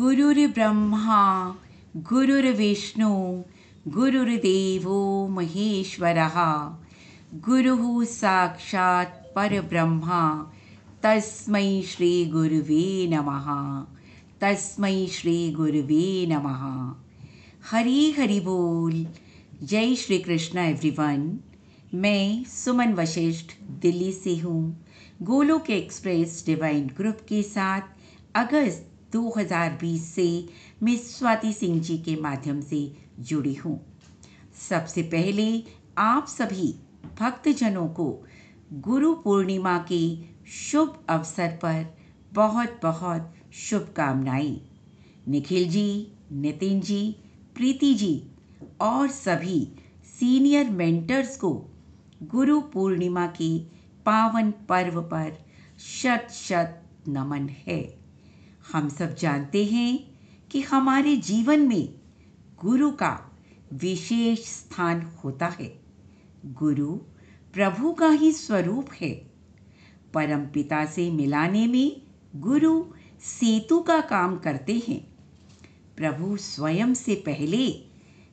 [0.00, 1.54] गुरुर्ब्रह्मा
[1.96, 3.42] गुरुर्विष्णु
[3.88, 6.34] गुरुर्देवो महेश्वरः।
[7.34, 10.52] गुरुः साक्षात् परब्रह्मा,
[11.02, 13.46] तस्मै श्रीगुरुवे नमः।
[14.40, 16.94] तस्मै श्रीगुरुवे नमः।
[17.70, 19.06] हरी हरि बोल।
[19.62, 21.40] जय श्री कृष्ण एवरीवन
[21.94, 24.86] मैं सुमन वशिष्ठ, दिल्ली से हूँ।
[25.22, 27.80] गोलोक एक्सप्रेस डिवाइन ग्रुप के साथ
[28.34, 30.48] अगस्त 2020 से
[30.82, 33.98] मैं स्वाति सिंह जी के माध्यम से जुड़ी हूँ।
[34.70, 35.64] सबसे पहले
[35.98, 36.74] आप सभी
[37.20, 38.26] भक्तजनों को
[38.72, 41.96] गुरु पूर्णिमा के शुभ अवसर पर
[42.32, 44.60] बहुत बहुत शुभकामनाएँ।
[45.28, 47.16] निखिल जी, नितिन जी,
[47.54, 48.22] प्रीति जी
[48.80, 49.68] और सभी
[50.20, 51.70] सीनियर मेंटर्स को
[52.22, 53.58] गुरु पूर्णिमा के
[54.06, 55.32] पावन पर्व पर
[55.78, 58.01] शत शत नमन है।
[58.70, 60.18] हम सब जानते हैं
[60.50, 61.94] कि हमारे जीवन में
[62.60, 63.38] गुरु का
[63.72, 65.80] विशेष स्थान होता है।
[66.46, 66.94] गुरु
[67.52, 69.10] प्रभु का ही स्वरूप है।
[70.14, 72.02] परम पिता से मिलाने में
[72.36, 72.84] गुरु
[73.20, 75.08] सेतु का काम करते हैं।
[75.96, 77.90] प्रभु स्वयं से पहले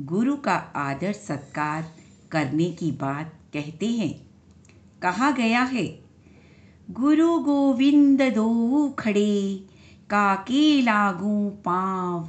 [0.00, 1.94] गुरु का आदर सत्कार
[2.30, 4.30] करने की बात कहते हैं।
[5.02, 6.04] कहा गया है,
[6.90, 9.66] गुरु गोविंद दो खड़े
[10.10, 12.28] काके लागू पाव?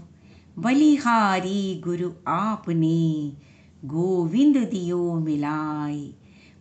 [0.59, 3.33] बलिहारी गुरु आपने
[3.85, 6.13] गोविंद दियो मिलाए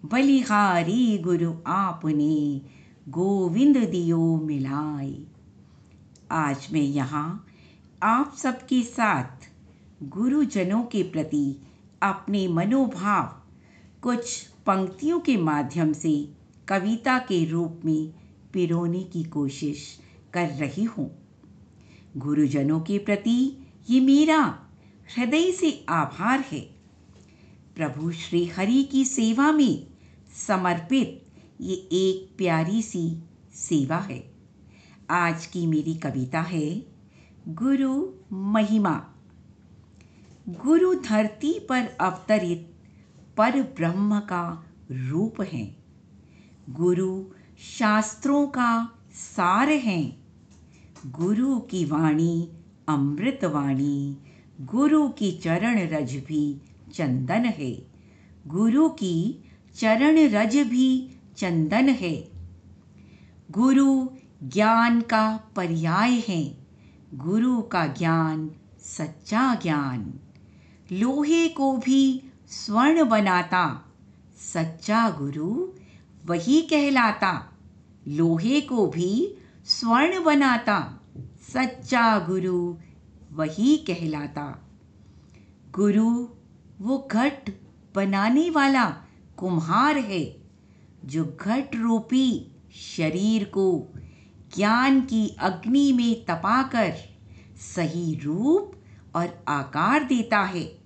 [0.05, 2.63] बलिहारी गुरु आपने
[3.09, 5.15] गोविंद दियो मिलाए
[6.31, 7.47] आज मैं यहाँ
[8.03, 9.49] आप सबके साथ
[10.03, 11.61] गुरुजनों के प्रति
[12.03, 13.27] अपने मनोभाव,
[14.03, 16.33] कुछ पंक्तियों के माध्यम से
[16.69, 18.13] कविता के रूप में
[18.53, 20.01] पिरोने की कोशिश
[20.35, 21.19] कर रही हूँ।
[22.17, 24.67] गुरुजनों के प्रति ये मेरा
[25.17, 26.61] हृदय से आभार है।
[27.77, 29.87] प्रभु श्री हरि की सेवा में
[30.47, 31.27] समर्पित
[31.61, 33.23] ये एक प्यारी सी
[33.55, 34.33] सेवा है।
[35.11, 36.87] आज की मेरी कविता है,
[37.49, 39.07] गुरु महिमा।
[40.49, 42.75] गुरु धरती पर अवतरित
[43.37, 45.77] पर ब्रह्म का रूप है।
[46.71, 47.25] गुरु
[47.79, 50.20] शास्त्रों का सार हैं।
[51.07, 52.49] गुरु की वाणी,
[52.89, 54.17] अमृत वाणी,
[54.61, 56.61] गुरु की चरण रज भी
[56.95, 57.87] चंदन है।
[58.47, 59.45] गुरु की
[59.75, 62.29] चरण रज भी चंदन है।
[63.51, 64.09] गुरु
[64.43, 66.67] ज्ञान का पर्याय है।
[67.15, 68.51] गुरु का ज्ञान
[68.81, 70.21] सच्चा ज्ञान।
[70.93, 73.93] लोहे को भी स्वर्ण बनाता।
[74.53, 75.69] सच्चा गुरु
[76.27, 77.53] वही कहलाता।
[78.09, 79.37] लोहे को भी
[79.71, 81.01] स्वर्ण बनाता
[81.53, 82.77] सच्चा गुरु
[83.33, 84.69] वही कहलाता।
[85.71, 86.29] गुरु
[86.81, 87.51] वो घट
[87.95, 88.85] बनाने वाला
[89.37, 90.37] कुम्हार है,
[91.05, 92.57] जो घट रूपी
[92.97, 93.89] शरीर को
[94.57, 96.95] ज्ञान की अग्नि में तपाकर
[97.77, 98.73] सही रूप
[99.17, 100.79] और आकार देता है।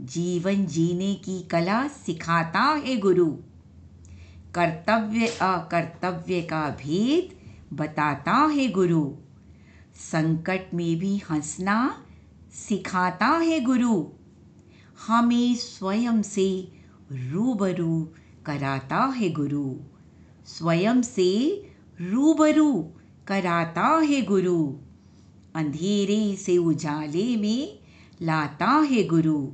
[0.00, 3.36] जीवन जीने की कला सिखाता है गुरु।
[4.54, 7.39] कर्तव्य अकर्तव्य का भेद
[7.72, 9.14] बताता है गुरु।
[9.94, 12.06] संकट में भी हंसना
[12.52, 14.06] सिखाता है गुरु।
[15.06, 16.72] हमें स्वयं से
[17.12, 18.08] रूबरू
[18.46, 19.76] कराता है गुरु।
[20.46, 21.62] स्वयं से
[22.00, 22.90] रूबरू
[23.26, 24.74] कराता है गुरु।
[25.54, 27.78] अंधेरे से उजाले में
[28.22, 29.52] लाता है गुरु।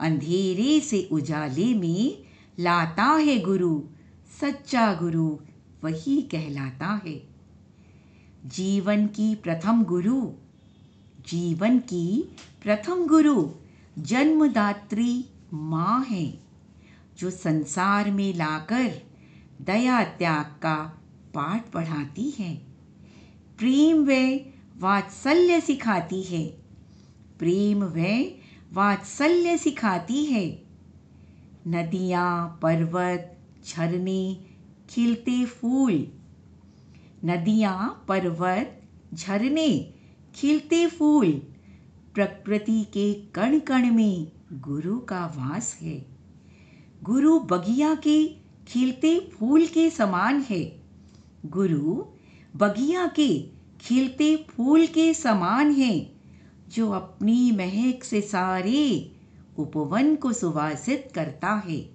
[0.00, 2.22] अंधेरे से उजाले में
[2.60, 3.82] लाता है गुरु।
[4.40, 5.38] सच्चा गुरु
[5.84, 7.29] वही कहलाता है।
[8.46, 10.32] जीवन की प्रथम गुरु।
[11.28, 13.50] जीवन की प्रथम गुरु
[13.98, 16.38] जन्मदात्री माँ है,
[17.18, 18.92] जो संसार में लाकर
[19.60, 20.98] दया त्याग का
[21.34, 22.56] पाठ पढ़ाती है।
[23.58, 24.40] प्रेम व
[24.78, 26.46] वात्सल्य सिखाती है।
[27.38, 28.24] प्रेम व
[28.72, 30.62] वात्सल्य सिखाती है।
[31.66, 34.44] नदियाँ, पर्वत, झरने,
[34.90, 36.12] खिलते फूल
[37.24, 38.82] नदियाँ, पर्वत,
[39.14, 39.94] झरने,
[40.34, 41.30] खिलते फूल,
[42.14, 46.06] प्रकृति के कण कण में गुरु का वास है।
[47.02, 48.26] गुरु बगिया के
[48.68, 50.82] खिलते फूल के समान है।
[51.46, 52.04] गुरु
[52.56, 53.40] बगिया के
[53.80, 56.12] खिलते फूल के समान है,
[56.68, 59.12] जो अपनी महक से सारे
[59.58, 61.90] उपवन को सुवासित करता है,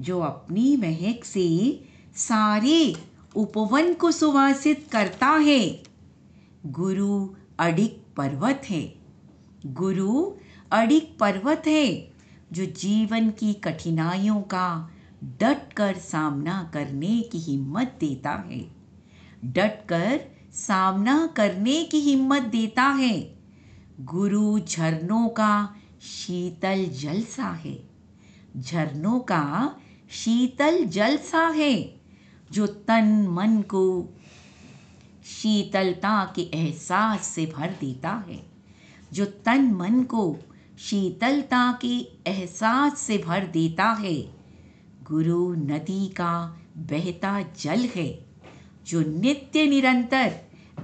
[0.00, 1.80] जो अपनी महक से
[2.14, 5.82] सारे उपवन को सुवासित करता है।
[6.66, 8.94] गुरु अडिक पर्वत है।
[9.66, 10.32] गुरु
[10.70, 12.12] अडिक पर्वत है,
[12.52, 14.90] जो जीवन की कठिनाइयों का
[15.24, 18.66] डट कर सामना करने की हिम्मत देता है।
[19.44, 20.20] डट कर
[20.52, 23.38] सामना करने की हिम्मत देता है।
[24.00, 27.88] गुरु झरनों का शीतल जलसा है।
[28.56, 29.76] झरनों का
[30.10, 32.01] शीतल जलसा है।
[32.52, 34.14] जो तन मन को
[35.24, 38.46] शीतलता के एहसास से भर देता है,
[39.12, 40.38] जो तन मन को
[40.78, 41.96] शीतलता के
[42.26, 44.22] एहसास से भर देता है,
[45.02, 48.24] गुरु नदी का बहता जल है,
[48.86, 50.32] जो नित्य निरंतर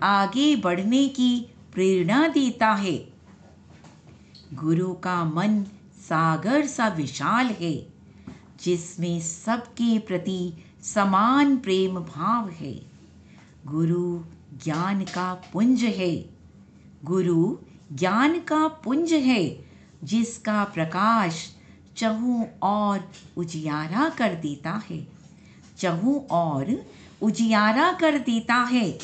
[0.03, 3.13] आगे बढ़ने की प्रेरणा देता है।
[4.55, 5.65] गुरु का मन
[6.01, 7.89] सागर सा विशाल है,
[8.65, 10.53] जिसमें सबके प्रति
[10.83, 12.83] समान प्रेम भाव है।
[13.67, 14.21] गुरु
[14.65, 16.31] ज्ञान का पुंज है।
[17.05, 17.59] गुरु
[17.93, 19.65] ज्ञान का पुंज है,
[20.05, 21.57] जिसका प्रकाश
[21.97, 25.09] चहु और उजियारा कर देता है।
[25.79, 26.87] चहु और
[27.23, 28.99] उजियारा कर देता है।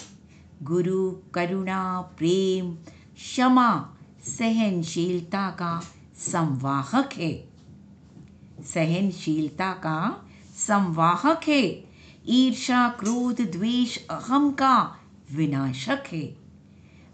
[0.62, 2.74] गुरु करुणा, प्रेम,
[3.16, 3.94] क्षमा,
[4.24, 5.82] सहनशीलता का
[6.16, 7.48] संवाहक है।
[8.64, 10.23] सहनशीलता का
[10.68, 11.84] संवाहक है।
[12.26, 14.96] ईर्षा क्रोध, द्वेष, अहम का
[15.32, 16.36] विनाशक है।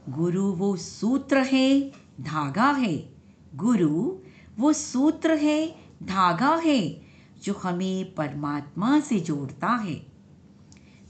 [0.08, 3.14] गुरु वो सूत्र है, धागा है।
[3.54, 4.18] गुरु
[4.58, 7.02] वो सूत्र है, धागा है,
[7.44, 10.06] जो हमें परमात्मा से जोड़ता है।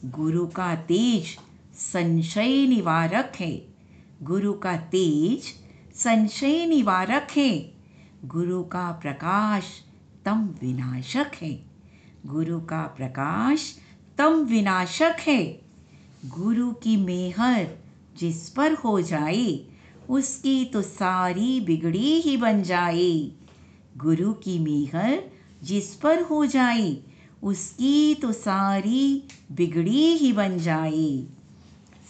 [0.04, 1.38] गुरु का तेज
[1.75, 3.75] संशय निवारक है।
[4.22, 5.42] गुरु का तेज
[5.94, 7.75] संशय निवारक है।
[8.25, 9.64] गुरु का प्रकाश
[10.25, 11.69] तम विनाशक है।
[12.26, 13.76] गुरु का प्रकाश
[14.19, 15.61] तम विनाशक है।
[16.26, 17.67] गुरु की मेहर
[18.17, 19.67] जिस पर हो जाए,
[20.08, 23.32] उसकी तो सारी बिगड़ी ही बन जाए।
[23.96, 25.22] गुरु की मेहर
[25.62, 26.96] जिस पर हो जाए,
[27.43, 31.26] उसकी तो सारी बिगड़ी ही बन जाए।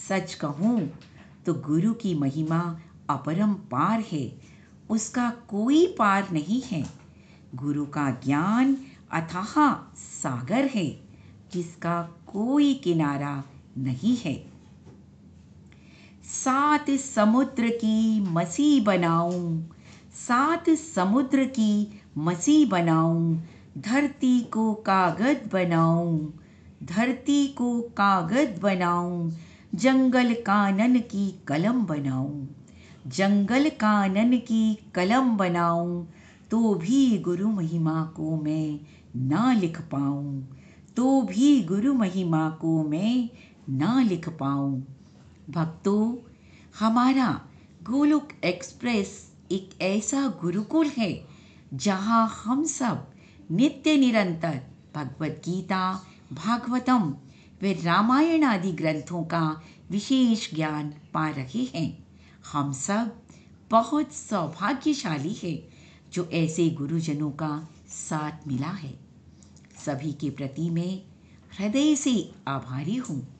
[0.08, 0.90] सच कहूँ
[1.46, 2.80] तो गुरु की महिमा
[3.10, 4.32] अपरंपार है,
[4.90, 6.84] उसका कोई पार नहीं है।
[7.54, 8.76] गुरु का ज्ञान
[9.12, 11.00] अथाह सागर है,
[11.52, 13.44] जिसका कोई किनारा
[13.78, 14.34] नहीं है।
[16.24, 19.70] सात समुद्र की मसी बनाऊँ,
[20.14, 23.44] सात समुद्र की मसी बनाऊँ,
[23.78, 26.40] धरती को कागज़ बनाऊँ,
[26.82, 29.32] धरती को कागज़ बनाऊँ,
[29.74, 32.48] जंगल कानन की कलम बनाऊँ,
[33.06, 36.08] जंगल कानन की कलम बनाऊँ
[36.50, 38.80] तो भी गुरु महिमा को मैं
[39.16, 40.56] ना लिख पाऊँ
[40.96, 43.28] तो भी गुरु महिमा को मैं
[43.70, 44.84] ना लिख पाऊँ।
[45.50, 46.30] भक्तों,
[46.78, 47.40] हमारा
[47.82, 51.26] गोलोक एक्सप्रेस एक ऐसा गुरुकुल है,
[51.74, 53.06] जहाँ हम सब
[53.50, 54.60] नित्य निरंतर
[54.94, 57.14] भगवत गीता, भागवतम
[57.62, 62.06] व रामायण आदि ग्रंथों का विशेष ज्ञान पा रहे हैं।
[62.52, 63.16] हम सब
[63.70, 65.79] बहुत सौभाग्यशाली है।
[66.12, 68.94] जो ऐसे गुरुजनों का साथ मिला है।
[69.86, 71.02] सभी के प्रति मैं
[71.58, 73.36] हृदय से आभारी हूँ।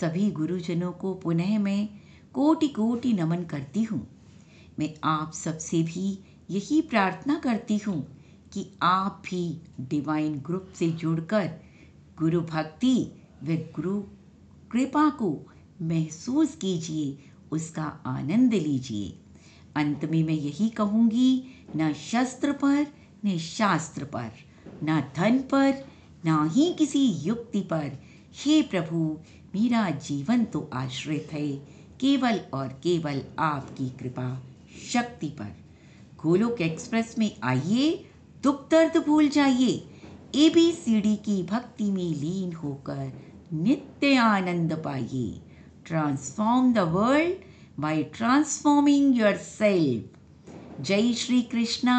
[0.00, 1.88] सभी गुरुजनों को पुनः मैं
[2.32, 4.06] कोटि कोटि नमन करती हूँ।
[4.78, 6.18] मैं आप सबसे भी
[6.50, 8.16] यही प्रार्थना करती हूँ
[8.52, 11.50] कि आप भी डिवाइन ग्रुप से जुड़कर
[12.18, 13.12] गुरु भक्ति
[13.44, 14.00] व गुरु
[14.72, 15.46] कृपा को
[15.82, 17.18] महसूस कीजिए,
[17.52, 19.18] उसका आनंद लीजिए।
[19.78, 21.42] अंत में मैं यही कहूँगी,
[21.76, 22.86] न शस्त्र पर,
[23.26, 24.30] न शास्त्र पर,
[24.84, 25.86] न धन पर,
[26.24, 27.90] ना ही किसी युक्ति पर।
[28.44, 29.18] हे प्रभु,
[29.54, 31.52] मेरा जीवन तो आश्रित है,
[32.00, 34.42] केवल और केवल आपकी कृपा,
[34.92, 35.56] शक्ति पर।
[36.22, 38.04] गोलोक एक्सप्रेस में आइए,
[38.42, 39.84] दुख दर्द भूल जाइए।
[40.34, 43.12] ए बी सी डी की भक्ति में लीन होकर
[43.52, 45.40] नित्य आनंद पाइए।
[45.86, 47.47] Transform the world
[48.14, 51.98] transforming yourself जय श्री कृष्णा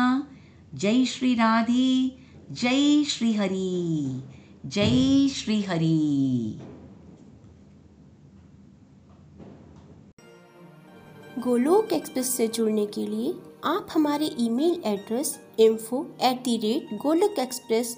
[0.76, 2.18] जय श्री राधे
[2.52, 4.22] जय श्री हरि
[4.66, 6.60] जय श्री हरि
[11.40, 13.34] गोलोक एक्सप्रेस से जुड़ने के लिए
[13.66, 17.98] आप हमारे email address info at the rate Golok express